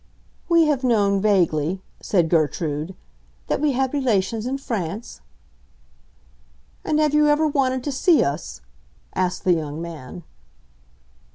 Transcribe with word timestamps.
"We 0.49 0.65
have 0.65 0.83
known, 0.83 1.21
vaguely," 1.21 1.79
said 1.99 2.27
Gertrude, 2.27 2.95
"that 3.45 3.61
we 3.61 3.73
had 3.73 3.93
relations 3.93 4.47
in 4.47 4.57
France." 4.57 5.21
"And 6.83 6.97
have 6.99 7.13
you 7.13 7.27
ever 7.27 7.47
wanted 7.47 7.83
to 7.83 7.91
see 7.91 8.23
us?" 8.23 8.61
asked 9.15 9.43
the 9.43 9.53
young 9.53 9.79
man. 9.79 10.23